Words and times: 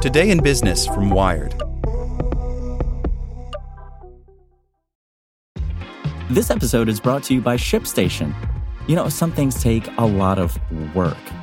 Today 0.00 0.30
in 0.30 0.42
Business 0.42 0.86
from 0.86 1.10
Wired. 1.10 1.52
This 6.30 6.50
episode 6.50 6.88
is 6.88 6.98
brought 6.98 7.22
to 7.24 7.34
you 7.34 7.42
by 7.42 7.58
ShipStation. 7.58 8.34
You 8.88 8.96
know, 8.96 9.10
some 9.10 9.30
things 9.30 9.62
take 9.62 9.86
a 9.98 10.06
lot 10.06 10.38
of 10.38 10.58
work, 10.94 11.18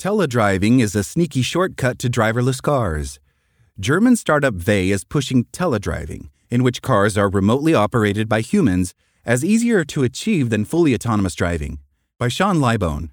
Teledriving 0.00 0.80
is 0.80 0.94
a 0.94 1.04
sneaky 1.04 1.42
shortcut 1.42 1.98
to 1.98 2.08
driverless 2.08 2.62
cars. 2.62 3.20
German 3.78 4.16
startup 4.16 4.54
Vay 4.54 4.88
is 4.88 5.04
pushing 5.04 5.44
teledriving, 5.52 6.30
in 6.48 6.62
which 6.62 6.80
cars 6.80 7.18
are 7.18 7.28
remotely 7.28 7.74
operated 7.74 8.26
by 8.26 8.40
humans, 8.40 8.94
as 9.26 9.44
easier 9.44 9.84
to 9.84 10.02
achieve 10.02 10.48
than 10.48 10.64
fully 10.64 10.94
autonomous 10.94 11.34
driving. 11.34 11.80
By 12.18 12.28
Sean 12.28 12.60
Libone. 12.60 13.10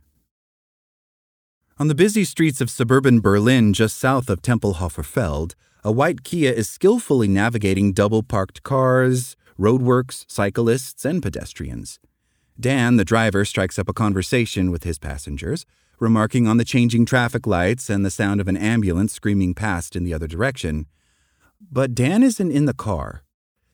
On 1.78 1.90
the 1.90 1.94
busy 1.94 2.24
streets 2.24 2.62
of 2.62 2.70
suburban 2.70 3.20
Berlin 3.20 3.74
just 3.74 3.98
south 3.98 4.30
of 4.30 4.42
Tempelhofer 4.42 5.04
Feld, 5.04 5.56
a 5.84 5.92
white 5.92 6.24
Kia 6.24 6.54
is 6.54 6.70
skillfully 6.70 7.28
navigating 7.28 7.92
double 7.92 8.24
parked 8.24 8.64
cars, 8.64 9.36
roadworks, 9.60 10.24
cyclists, 10.30 11.04
and 11.04 11.22
pedestrians. 11.22 12.00
Dan, 12.58 12.96
the 12.96 13.04
driver, 13.04 13.44
strikes 13.44 13.78
up 13.78 13.90
a 13.90 13.94
conversation 13.94 14.72
with 14.72 14.86
his 14.86 14.98
passengers, 14.98 15.66
remarking 16.00 16.48
on 16.48 16.58
the 16.58 16.66
changing 16.66 17.06
traffic 17.06 17.48
lights 17.48 17.90
and 17.90 18.06
the 18.06 18.12
sound 18.12 18.40
of 18.40 18.48
an 18.48 18.58
ambulance 18.58 19.14
screaming 19.14 19.54
past 19.54 19.96
in 19.96 20.04
the 20.04 20.14
other 20.14 20.28
direction. 20.28 20.86
But 21.60 21.96
Dan 21.96 22.24
isn't 22.24 22.52
in 22.52 22.66
the 22.66 22.74
car. 22.74 23.24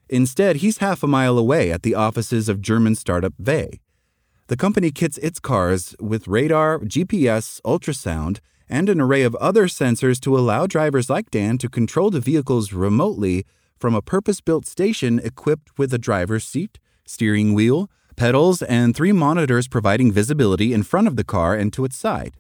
Instead, 0.10 0.58
he's 0.58 0.78
half 0.78 1.04
a 1.04 1.08
mile 1.08 1.38
away 1.38 1.72
at 1.72 1.84
the 1.84 1.96
offices 1.96 2.50
of 2.50 2.62
German 2.62 2.96
startup 2.96 3.34
Vay. 3.40 3.80
The 4.48 4.58
company 4.58 4.92
kits 4.92 5.18
its 5.20 5.40
cars 5.40 5.96
with 6.00 6.28
radar, 6.28 6.80
GPS, 6.80 7.62
ultrasound, 7.62 8.40
and 8.70 8.90
an 8.90 9.02
array 9.02 9.24
of 9.24 9.36
other 9.36 9.68
sensors 9.68 10.20
to 10.22 10.38
allow 10.38 10.68
drivers 10.68 11.10
like 11.10 11.32
Dan 11.32 11.58
to 11.60 11.70
control 11.70 12.10
the 12.10 12.20
vehicles 12.20 12.74
remotely 12.74 13.46
from 13.80 13.96
a 13.96 14.02
purpose 14.02 14.42
built 14.42 14.66
station 14.66 15.20
equipped 15.24 15.78
with 15.78 15.94
a 15.94 15.98
driver's 15.98 16.44
seat, 16.44 16.80
steering 17.06 17.54
wheel, 17.54 17.90
pedals, 18.16 18.62
and 18.62 18.96
three 18.96 19.12
monitors 19.12 19.68
providing 19.68 20.12
visibility 20.12 20.74
in 20.74 20.84
front 20.84 21.08
of 21.08 21.16
the 21.16 21.24
car 21.24 21.56
and 21.56 21.74
to 21.74 21.86
its 21.86 21.98
side. 21.98 22.38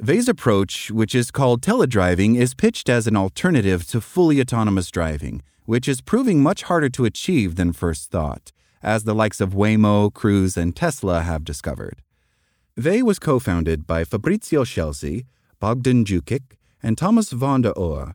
Vay's 0.00 0.28
approach, 0.28 0.90
which 0.90 1.14
is 1.14 1.30
called 1.30 1.60
teledriving, 1.60 2.36
is 2.36 2.54
pitched 2.54 2.88
as 2.88 3.06
an 3.06 3.16
alternative 3.16 3.86
to 3.88 4.00
fully 4.00 4.40
autonomous 4.40 4.90
driving, 4.90 5.42
which 5.64 5.88
is 5.88 6.00
proving 6.00 6.42
much 6.42 6.62
harder 6.62 6.88
to 6.88 7.04
achieve 7.04 7.56
than 7.56 7.72
first 7.72 8.10
thought, 8.10 8.52
as 8.82 9.04
the 9.04 9.14
likes 9.14 9.40
of 9.40 9.54
Waymo, 9.54 10.12
Cruise, 10.14 10.56
and 10.56 10.74
Tesla 10.74 11.22
have 11.22 11.44
discovered. 11.44 12.02
Vay 12.76 13.02
was 13.02 13.18
co 13.18 13.40
founded 13.40 13.86
by 13.86 14.04
Fabrizio 14.04 14.62
Scelsi, 14.62 15.26
Bogdan 15.58 16.04
Djukic, 16.04 16.56
and 16.80 16.96
Thomas 16.96 17.30
von 17.32 17.62
der 17.62 17.72
Ohe, 17.72 18.14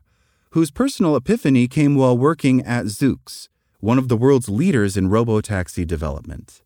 whose 0.52 0.70
personal 0.70 1.16
epiphany 1.16 1.68
came 1.68 1.96
while 1.96 2.16
working 2.16 2.62
at 2.62 2.86
Zoox, 2.86 3.48
one 3.84 3.98
of 3.98 4.08
the 4.08 4.16
world's 4.16 4.48
leaders 4.48 4.96
in 4.96 5.10
robotaxi 5.10 5.86
development. 5.86 6.62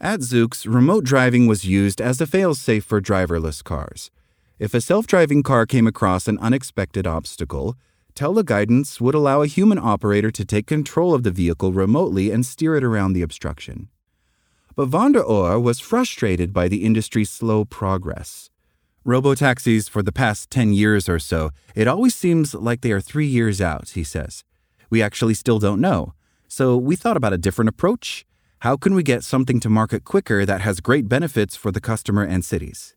At 0.00 0.20
Zoox, 0.20 0.64
remote 0.72 1.02
driving 1.02 1.48
was 1.48 1.64
used 1.64 2.00
as 2.00 2.20
a 2.20 2.26
failsafe 2.26 2.84
for 2.84 3.00
driverless 3.00 3.64
cars. 3.64 4.12
If 4.60 4.72
a 4.72 4.80
self 4.80 5.08
driving 5.08 5.42
car 5.42 5.66
came 5.66 5.88
across 5.88 6.28
an 6.28 6.38
unexpected 6.38 7.04
obstacle, 7.04 7.74
teleguidance 8.14 9.00
would 9.00 9.16
allow 9.16 9.42
a 9.42 9.48
human 9.48 9.76
operator 9.76 10.30
to 10.30 10.44
take 10.44 10.68
control 10.68 11.14
of 11.14 11.24
the 11.24 11.32
vehicle 11.32 11.72
remotely 11.72 12.30
and 12.30 12.46
steer 12.46 12.76
it 12.76 12.84
around 12.84 13.14
the 13.14 13.22
obstruction. 13.22 13.88
But 14.76 14.86
von 14.86 15.10
der 15.10 15.24
Ohe 15.24 15.60
was 15.60 15.80
frustrated 15.80 16.52
by 16.52 16.68
the 16.68 16.84
industry's 16.84 17.28
slow 17.28 17.64
progress. 17.64 18.50
Robotaxis 19.04 19.90
for 19.90 20.00
the 20.00 20.12
past 20.12 20.48
10 20.52 20.72
years 20.74 21.08
or 21.08 21.18
so, 21.18 21.50
it 21.74 21.88
always 21.88 22.14
seems 22.14 22.54
like 22.54 22.82
they 22.82 22.92
are 22.92 23.00
three 23.00 23.26
years 23.26 23.60
out, 23.60 23.88
he 23.90 24.04
says. 24.04 24.44
We 24.90 25.02
actually 25.02 25.34
still 25.34 25.58
don't 25.58 25.80
know. 25.80 26.12
So 26.48 26.76
we 26.76 26.96
thought 26.96 27.16
about 27.16 27.32
a 27.32 27.38
different 27.38 27.68
approach 27.68 28.24
how 28.60 28.76
can 28.76 28.94
we 28.94 29.02
get 29.02 29.22
something 29.22 29.60
to 29.60 29.68
market 29.68 30.04
quicker 30.04 30.46
that 30.46 30.62
has 30.62 30.80
great 30.80 31.08
benefits 31.08 31.54
for 31.54 31.70
the 31.70 31.80
customer 31.80 32.24
and 32.24 32.44
cities? 32.44 32.96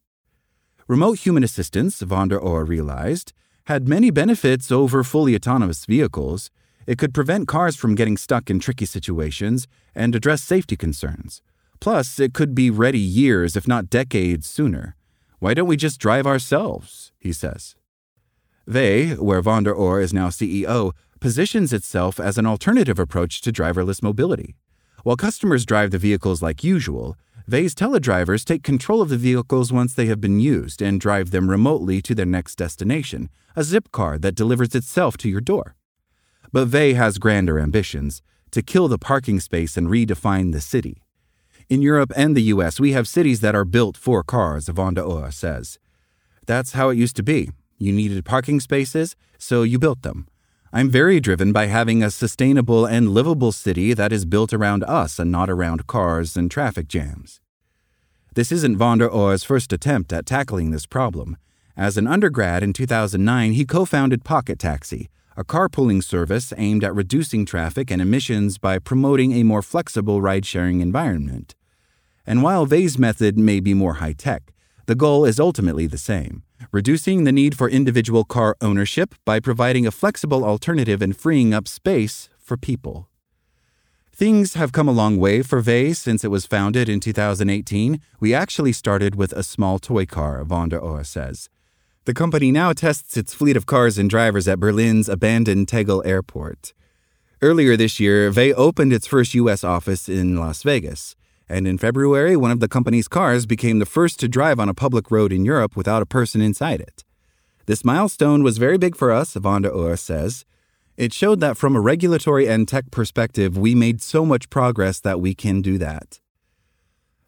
Remote 0.87 1.19
human 1.19 1.43
assistance, 1.43 1.99
von 1.99 2.29
der 2.29 2.39
Ohe 2.39 2.67
realized, 2.67 3.33
had 3.65 3.87
many 3.87 4.09
benefits 4.09 4.71
over 4.71 5.03
fully 5.03 5.35
autonomous 5.35 5.85
vehicles. 5.85 6.49
It 6.87 6.97
could 6.97 7.13
prevent 7.13 7.47
cars 7.47 7.75
from 7.75 7.93
getting 7.93 8.17
stuck 8.17 8.49
in 8.49 8.59
tricky 8.59 8.85
situations 8.85 9.67
and 9.93 10.15
address 10.15 10.41
safety 10.41 10.77
concerns. 10.77 11.41
Plus, 11.79 12.19
it 12.19 12.33
could 12.33 12.55
be 12.55 12.69
ready 12.71 12.97
years, 12.97 13.55
if 13.55 13.67
not 13.67 13.89
decades, 13.89 14.47
sooner. 14.47 14.95
Why 15.39 15.53
don't 15.53 15.67
we 15.67 15.77
just 15.77 15.99
drive 15.99 16.25
ourselves? 16.25 17.11
he 17.19 17.33
says. 17.33 17.75
Vay, 18.65 19.15
where 19.15 19.41
von 19.41 19.63
der 19.63 19.75
Ohe 19.75 20.01
is 20.01 20.13
now 20.13 20.29
CEO, 20.29 20.93
positions 21.19 21.73
itself 21.73 22.19
as 22.19 22.37
an 22.37 22.45
alternative 22.45 22.99
approach 22.99 23.41
to 23.41 23.51
driverless 23.51 24.01
mobility. 24.01 24.55
While 25.03 25.15
customers 25.15 25.65
drive 25.65 25.91
the 25.91 25.97
vehicles 25.97 26.41
like 26.41 26.63
usual, 26.63 27.17
Vay's 27.47 27.73
teledrivers 27.73 28.45
take 28.45 28.63
control 28.63 29.01
of 29.01 29.09
the 29.09 29.17
vehicles 29.17 29.73
once 29.73 29.93
they 29.93 30.05
have 30.05 30.21
been 30.21 30.39
used 30.39 30.81
and 30.81 31.01
drive 31.01 31.31
them 31.31 31.49
remotely 31.49 32.01
to 32.01 32.13
their 32.13 32.25
next 32.25 32.55
destination, 32.55 33.29
a 33.55 33.63
zip 33.63 33.91
car 33.91 34.17
that 34.19 34.35
delivers 34.35 34.75
itself 34.75 35.17
to 35.17 35.29
your 35.29 35.41
door. 35.41 35.75
But 36.51 36.67
Vay 36.67 36.93
has 36.93 37.17
grander 37.17 37.59
ambitions 37.59 38.21
to 38.51 38.61
kill 38.61 38.87
the 38.87 38.97
parking 38.97 39.39
space 39.39 39.77
and 39.77 39.87
redefine 39.87 40.51
the 40.51 40.61
city. 40.61 41.03
In 41.69 41.81
Europe 41.81 42.11
and 42.15 42.35
the 42.35 42.49
US, 42.53 42.79
we 42.79 42.93
have 42.93 43.07
cities 43.07 43.41
that 43.41 43.55
are 43.55 43.65
built 43.65 43.95
for 43.95 44.23
cars, 44.23 44.65
der 44.65 44.73
Ohe 44.73 45.31
says. 45.31 45.77
That's 46.45 46.73
how 46.73 46.89
it 46.89 46.97
used 46.97 47.15
to 47.17 47.23
be. 47.23 47.51
You 47.77 47.93
needed 47.93 48.25
parking 48.25 48.59
spaces, 48.59 49.15
so 49.37 49.63
you 49.63 49.79
built 49.79 50.01
them. 50.01 50.27
I'm 50.71 50.91
very 50.91 51.19
driven 51.19 51.51
by 51.51 51.65
having 51.65 52.03
a 52.03 52.11
sustainable 52.11 52.85
and 52.85 53.09
livable 53.09 53.51
city 53.51 53.95
that 53.95 54.13
is 54.13 54.23
built 54.23 54.53
around 54.53 54.83
us 54.83 55.17
and 55.17 55.31
not 55.31 55.49
around 55.49 55.87
cars 55.87 56.37
and 56.37 56.51
traffic 56.51 56.87
jams. 56.87 57.41
This 58.35 58.51
isn't 58.51 58.77
von 58.77 58.99
der 58.99 59.09
Ohe's 59.09 59.43
first 59.43 59.73
attempt 59.73 60.13
at 60.13 60.27
tackling 60.27 60.69
this 60.69 60.85
problem. 60.85 61.37
As 61.75 61.97
an 61.97 62.05
undergrad 62.05 62.61
in 62.61 62.73
2009, 62.73 63.53
he 63.53 63.65
co 63.65 63.83
founded 63.83 64.23
Pocket 64.23 64.59
Taxi, 64.59 65.09
a 65.35 65.43
carpooling 65.43 66.03
service 66.03 66.53
aimed 66.55 66.83
at 66.83 66.93
reducing 66.93 67.47
traffic 67.47 67.89
and 67.89 67.99
emissions 67.99 68.59
by 68.59 68.77
promoting 68.77 69.31
a 69.31 69.41
more 69.41 69.63
flexible 69.63 70.21
ride 70.21 70.45
sharing 70.45 70.81
environment. 70.81 71.55
And 72.27 72.43
while 72.43 72.67
Vay's 72.67 72.99
method 72.99 73.39
may 73.39 73.59
be 73.59 73.73
more 73.73 73.95
high 73.95 74.13
tech, 74.13 74.53
the 74.89 74.95
goal 74.95 75.23
is 75.23 75.39
ultimately 75.39 75.85
the 75.85 75.99
same 75.99 76.41
reducing 76.71 77.23
the 77.23 77.31
need 77.31 77.55
for 77.55 77.69
individual 77.69 78.23
car 78.23 78.57
ownership 78.59 79.13
by 79.23 79.39
providing 79.39 79.85
a 79.85 79.91
flexible 79.91 80.43
alternative 80.43 80.99
and 80.99 81.15
freeing 81.15 81.53
up 81.53 81.67
space 81.67 82.27
for 82.39 82.57
people. 82.57 83.07
Things 84.11 84.55
have 84.55 84.71
come 84.71 84.87
a 84.87 84.99
long 85.01 85.17
way 85.17 85.43
for 85.43 85.61
Vay 85.61 85.93
since 85.93 86.23
it 86.23 86.31
was 86.31 86.47
founded 86.47 86.89
in 86.89 86.99
2018. 86.99 88.01
We 88.19 88.33
actually 88.33 88.73
started 88.73 89.13
with 89.13 89.31
a 89.33 89.43
small 89.43 89.77
toy 89.77 90.07
car, 90.07 90.43
von 90.43 90.69
der 90.69 90.81
Ohe 90.81 91.05
says. 91.05 91.49
The 92.05 92.15
company 92.15 92.51
now 92.51 92.73
tests 92.73 93.15
its 93.15 93.35
fleet 93.35 93.55
of 93.55 93.67
cars 93.67 93.99
and 93.99 94.09
drivers 94.09 94.47
at 94.47 94.59
Berlin's 94.59 95.07
abandoned 95.07 95.67
Tegel 95.67 96.01
Airport. 96.03 96.73
Earlier 97.43 97.77
this 97.77 97.99
year, 97.99 98.31
Vay 98.31 98.53
opened 98.53 98.91
its 98.91 99.05
first 99.05 99.35
U.S. 99.35 99.63
office 99.63 100.09
in 100.09 100.35
Las 100.35 100.63
Vegas, 100.63 101.15
And 101.49 101.67
in 101.67 101.79
February, 101.79 102.37
one 102.37 102.51
of 102.51 102.59
the 102.59 102.67
company's 102.67 103.07
cars 103.07 103.47
became 103.47 103.79
the 103.79 103.85
first 103.85 104.19
to 104.19 104.27
drive 104.27 104.59
on 104.59 104.69
a 104.69 104.73
public 104.75 105.09
road 105.09 105.33
in 105.33 105.45
Europe 105.45 105.75
without 105.75 106.03
a 106.03 106.05
person 106.05 106.41
inside 106.41 106.79
it. 106.79 107.03
This 107.65 107.83
milestone 107.83 108.43
was 108.43 108.59
very 108.59 108.77
big 108.77 108.95
for 108.95 109.11
us, 109.11 109.33
Von 109.33 109.63
der 109.63 109.71
Ohe 109.71 109.97
says. 109.97 110.45
It 110.95 111.13
showed 111.13 111.39
that 111.39 111.57
from 111.57 111.75
a 111.75 111.81
regulatory 111.81 112.47
and 112.47 112.67
tech 112.67 112.91
perspective, 112.91 113.57
we 113.57 113.73
made 113.73 114.01
so 114.01 114.25
much 114.25 114.49
progress 114.49 114.99
that 114.99 115.19
we 115.19 115.33
can 115.33 115.61
do 115.61 115.77
that. 115.77 116.19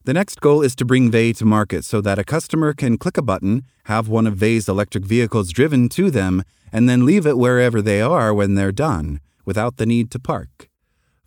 The 0.04 0.14
next 0.14 0.42
goal 0.42 0.64
is 0.64 0.76
to 0.78 0.86
bring 0.86 1.12
Vay 1.12 1.34
to 1.34 1.46
market 1.46 1.86
so 1.86 2.02
that 2.02 2.18
a 2.18 2.24
customer 2.24 2.74
can 2.74 2.98
click 2.98 3.18
a 3.18 3.22
button, 3.22 3.64
have 3.86 4.08
one 4.08 4.26
of 4.26 4.36
Vay's 4.36 4.68
electric 4.68 5.06
vehicles 5.06 5.52
driven 5.52 5.90
to 5.90 6.10
them, 6.10 6.44
and 6.72 6.90
then 6.90 7.06
leave 7.06 7.28
it 7.28 7.38
wherever 7.38 7.82
they 7.82 8.02
are 8.02 8.34
when 8.34 8.56
they're 8.56 8.72
done, 8.72 9.20
without 9.46 9.78
the 9.78 9.86
need 9.86 10.10
to 10.12 10.20
park. 10.20 10.71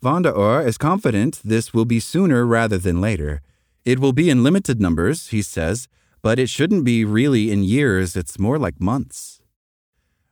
Von 0.05 0.21
der 0.21 0.37
Ohe 0.37 0.63
is 0.63 0.77
confident 0.77 1.41
this 1.43 1.73
will 1.73 1.83
be 1.83 1.99
sooner 1.99 2.45
rather 2.45 2.77
than 2.77 3.01
later. 3.01 3.41
It 3.83 3.97
will 3.97 4.13
be 4.13 4.29
in 4.29 4.43
limited 4.43 4.79
numbers, 4.79 5.29
he 5.29 5.41
says, 5.41 5.87
but 6.21 6.37
it 6.37 6.47
shouldn't 6.47 6.83
be 6.83 7.03
really 7.03 7.49
in 7.49 7.63
years, 7.63 8.15
it's 8.15 8.37
more 8.37 8.59
like 8.59 8.79
months. 8.79 9.41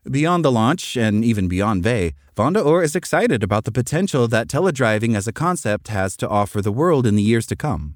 Beyond 0.07 0.45
the 0.45 0.51
launch, 0.51 0.95
and 0.95 1.25
even 1.25 1.47
beyond 1.47 1.81
Vay, 1.81 2.13
Von 2.35 2.53
der 2.53 2.61
Ohe 2.61 2.83
is 2.83 2.95
excited 2.95 3.41
about 3.41 3.63
the 3.63 3.71
potential 3.71 4.27
that 4.27 4.47
teledriving 4.47 5.15
as 5.15 5.27
a 5.27 5.33
concept 5.33 5.87
has 5.87 6.15
to 6.17 6.29
offer 6.29 6.61
the 6.61 6.71
world 6.71 7.07
in 7.07 7.15
the 7.15 7.23
years 7.23 7.47
to 7.47 7.55
come. 7.55 7.95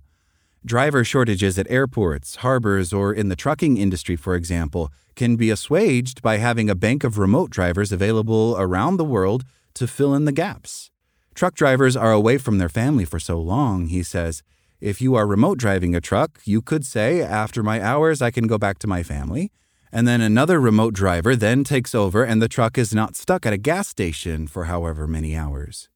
Driver 0.66 1.04
shortages 1.04 1.60
at 1.60 1.70
airports, 1.70 2.38
harbors, 2.38 2.92
or 2.92 3.14
in 3.14 3.30
the 3.30 3.36
trucking 3.36 3.78
industry, 3.78 4.16
for 4.16 4.34
example, 4.34 4.92
can 5.16 5.36
be 5.36 5.52
assuaged 5.52 6.24
by 6.24 6.38
having 6.38 6.72
a 6.72 6.82
bank 6.88 7.04
of 7.04 7.20
remote 7.20 7.52
drivers 7.52 7.92
available 7.92 8.56
around 8.58 8.98
the 8.98 9.06
world 9.06 9.44
to 9.76 9.86
fill 9.86 10.16
in 10.16 10.26
the 10.26 10.32
gaps. 10.32 10.90
Truck 11.38 11.54
drivers 11.54 11.96
are 11.96 12.12
away 12.12 12.40
from 12.40 12.58
their 12.58 12.68
family 12.68 13.06
for 13.06 13.20
so 13.20 13.40
long, 13.40 13.90
he 13.90 14.02
says. 14.02 14.42
If 14.82 15.04
you 15.04 15.14
are 15.14 15.28
remote 15.28 15.60
driving 15.60 15.94
a 15.94 16.02
truck, 16.02 16.40
you 16.46 16.64
could 16.64 16.84
say, 16.84 17.22
after 17.22 17.62
my 17.62 17.80
hours, 17.80 18.24
I 18.24 18.32
can 18.32 18.48
go 18.48 18.58
back 18.58 18.80
to 18.80 18.88
my 18.88 19.04
family. 19.04 19.52
And 19.92 20.08
then 20.08 20.20
another 20.20 20.60
remote 20.60 20.96
driver 20.96 21.36
then 21.36 21.64
takes 21.64 21.94
over, 21.94 22.24
and 22.24 22.42
the 22.42 22.48
truck 22.48 22.76
is 22.76 22.92
not 22.92 23.16
stuck 23.16 23.46
at 23.46 23.54
a 23.54 23.58
gas 23.58 23.88
station 23.88 24.48
for 24.48 24.66
however 24.66 25.06
many 25.06 25.36
hours. 25.36 25.90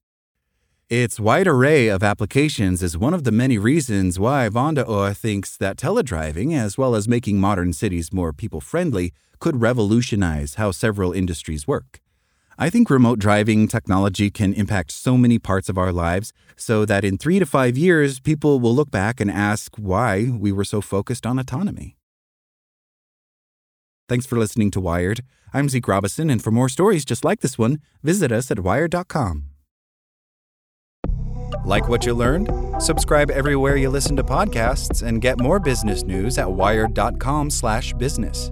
Its 0.92 1.20
wide 1.20 1.48
array 1.48 1.88
of 1.88 2.04
applications 2.04 2.84
is 2.84 2.96
one 2.96 3.16
of 3.16 3.24
the 3.24 3.32
many 3.32 3.58
reasons 3.58 4.20
why 4.20 4.48
Van 4.48 4.76
der 4.76 5.12
thinks 5.16 5.58
that 5.58 5.76
teledriving, 5.76 6.54
as 6.54 6.78
well 6.78 6.94
as 6.94 7.08
making 7.08 7.40
modern 7.40 7.74
cities 7.74 8.14
more 8.14 8.32
people 8.32 8.62
friendly, 8.62 9.12
could 9.40 9.60
revolutionize 9.60 10.54
how 10.56 10.70
several 10.70 11.12
industries 11.12 11.66
work. 11.66 12.01
I 12.58 12.70
think 12.70 12.90
remote 12.90 13.20
driving 13.20 13.68
technology 13.68 14.30
can 14.30 14.54
impact 14.54 14.92
so 14.92 15.18
many 15.18 15.40
parts 15.40 15.70
of 15.70 15.78
our 15.78 15.92
lives 15.92 16.34
so 16.56 16.86
that 16.86 17.04
in 17.04 17.18
three 17.18 17.40
to 17.40 17.46
five 17.46 17.78
years, 17.78 18.20
people 18.20 18.60
will 18.60 18.76
look 18.76 18.92
back 18.92 19.20
and 19.20 19.32
ask 19.32 19.76
why 19.78 20.30
we 20.30 20.52
were 20.52 20.66
so 20.66 20.82
focused 20.82 21.26
on 21.26 21.40
autonomy. 21.40 21.98
Thanks 24.08 24.26
for 24.26 24.38
listening 24.38 24.72
to 24.72 24.82
Wired. 24.82 25.22
I'm 25.54 25.70
Zeke 25.70 25.88
Robison, 25.88 26.30
and 26.30 26.44
for 26.44 26.52
more 26.52 26.70
stories 26.70 27.06
just 27.06 27.24
like 27.24 27.40
this 27.40 27.58
one, 27.58 27.80
visit 28.04 28.32
us 28.32 28.52
at 28.52 28.60
wired.com. 28.60 29.46
Like 31.66 31.90
what 31.90 32.06
you 32.06 32.14
learned? 32.14 32.50
Subscribe 32.80 33.32
everywhere 33.32 33.78
you 33.78 33.90
listen 33.90 34.16
to 34.18 34.24
podcasts 34.24 35.06
and 35.06 35.22
get 35.22 35.40
more 35.40 35.60
business 35.60 36.04
news 36.04 36.38
at 36.38 36.52
wired.com/business. 36.52 38.52